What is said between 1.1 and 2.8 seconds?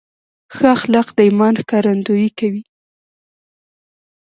د ایمان ښکارندویي کوي.